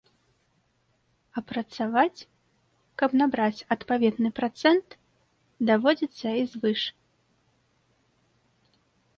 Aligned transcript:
А 1.37 1.43
працаваць, 1.49 2.25
каб 3.01 3.11
набраць 3.21 3.65
адпаведны 3.75 4.29
працэнт, 4.39 4.87
даводзіцца 5.71 6.27
і 6.41 6.49
звыш. 6.55 6.81